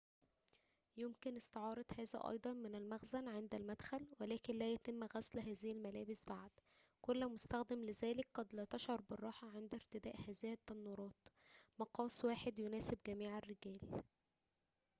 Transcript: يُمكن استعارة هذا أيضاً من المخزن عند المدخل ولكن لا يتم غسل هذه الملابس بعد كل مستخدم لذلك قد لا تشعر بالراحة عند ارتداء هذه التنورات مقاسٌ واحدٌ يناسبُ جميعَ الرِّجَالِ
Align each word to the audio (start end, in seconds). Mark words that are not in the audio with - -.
يُمكن 0.97 1.35
استعارة 1.35 1.85
هذا 1.97 2.29
أيضاً 2.29 2.53
من 2.53 2.75
المخزن 2.75 3.27
عند 3.27 3.55
المدخل 3.55 4.07
ولكن 4.19 4.55
لا 4.55 4.73
يتم 4.73 5.03
غسل 5.03 5.39
هذه 5.39 5.71
الملابس 5.71 6.25
بعد 6.29 6.49
كل 7.01 7.27
مستخدم 7.27 7.81
لذلك 7.85 8.27
قد 8.33 8.53
لا 8.55 8.65
تشعر 8.65 9.01
بالراحة 9.01 9.49
عند 9.49 9.73
ارتداء 9.73 10.15
هذه 10.21 10.53
التنورات 10.53 11.29
مقاسٌ 11.79 12.25
واحدٌ 12.25 12.59
يناسبُ 12.59 12.97
جميعَ 13.07 13.37
الرِّجَالِ 13.37 14.03